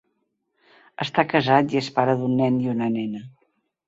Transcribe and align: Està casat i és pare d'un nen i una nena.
Està 1.05 1.25
casat 1.33 1.75
i 1.75 1.79
és 1.81 1.89
pare 1.97 2.15
d'un 2.21 2.33
nen 2.39 2.57
i 2.65 2.71
una 2.73 2.89
nena. 2.97 3.23